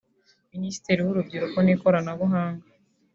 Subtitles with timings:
[0.53, 2.67] Minisitiri w’urubyiruko n’ikoranabunga